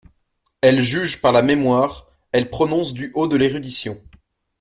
Elle 0.61 0.81
juge 0.81 1.21
par 1.21 1.31
la 1.31 1.43
mémoire, 1.43 2.07
elle 2.31 2.49
prononce 2.49 2.91
du 2.95 3.11
haut 3.13 3.27
de 3.27 3.35
l’érudition. 3.37 4.01